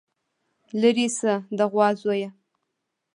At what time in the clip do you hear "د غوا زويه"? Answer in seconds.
1.57-2.29